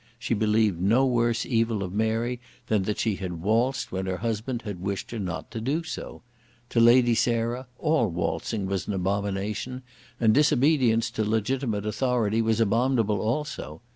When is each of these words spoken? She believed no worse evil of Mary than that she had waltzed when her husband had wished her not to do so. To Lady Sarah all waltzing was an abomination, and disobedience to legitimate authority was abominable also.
She 0.17 0.33
believed 0.33 0.81
no 0.81 1.05
worse 1.05 1.45
evil 1.45 1.83
of 1.83 1.93
Mary 1.93 2.39
than 2.65 2.81
that 2.89 2.97
she 2.97 3.17
had 3.17 3.43
waltzed 3.43 3.91
when 3.91 4.07
her 4.07 4.17
husband 4.17 4.63
had 4.63 4.81
wished 4.81 5.11
her 5.11 5.19
not 5.19 5.51
to 5.51 5.61
do 5.61 5.83
so. 5.83 6.23
To 6.69 6.79
Lady 6.79 7.13
Sarah 7.13 7.67
all 7.77 8.07
waltzing 8.09 8.65
was 8.65 8.87
an 8.87 8.93
abomination, 8.95 9.83
and 10.19 10.33
disobedience 10.33 11.11
to 11.11 11.23
legitimate 11.23 11.85
authority 11.85 12.41
was 12.41 12.59
abominable 12.59 13.19
also. 13.21 13.81